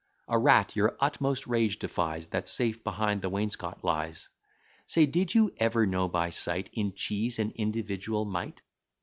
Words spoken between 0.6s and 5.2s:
your utmost rage defies, That safe behind the wainscot lies. Say,